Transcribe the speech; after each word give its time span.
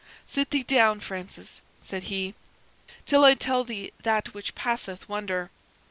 "Sit 0.25 0.49
thee 0.49 0.63
down, 0.63 0.99
Francis," 0.99 1.61
said 1.83 2.05
he, 2.05 2.33
"till 3.05 3.23
I 3.23 3.35
tell 3.35 3.63
thee 3.63 3.91
that 4.01 4.33
which 4.33 4.55
passeth 4.55 5.07
wonder." 5.07 5.51